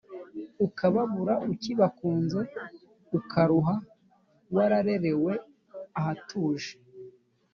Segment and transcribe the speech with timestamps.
[0.65, 2.39] ukababura ukibakunze
[3.17, 3.75] Ukaruha
[4.55, 5.33] wararerewe
[5.99, 6.69] ahatuje